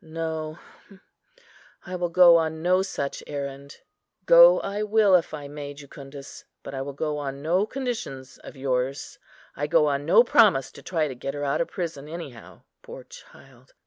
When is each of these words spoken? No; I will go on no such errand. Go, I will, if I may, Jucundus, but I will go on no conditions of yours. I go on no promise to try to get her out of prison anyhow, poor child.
No; 0.03 0.57
I 1.85 1.95
will 1.95 2.09
go 2.09 2.35
on 2.37 2.63
no 2.63 2.81
such 2.81 3.21
errand. 3.27 3.81
Go, 4.25 4.59
I 4.61 4.81
will, 4.81 5.13
if 5.13 5.31
I 5.31 5.47
may, 5.47 5.75
Jucundus, 5.75 6.43
but 6.63 6.73
I 6.73 6.81
will 6.81 6.93
go 6.93 7.19
on 7.19 7.43
no 7.43 7.67
conditions 7.67 8.39
of 8.39 8.55
yours. 8.57 9.19
I 9.55 9.67
go 9.67 9.85
on 9.85 10.03
no 10.07 10.23
promise 10.23 10.71
to 10.71 10.81
try 10.81 11.07
to 11.07 11.13
get 11.13 11.35
her 11.35 11.43
out 11.43 11.61
of 11.61 11.67
prison 11.67 12.07
anyhow, 12.09 12.63
poor 12.81 13.03
child. 13.03 13.75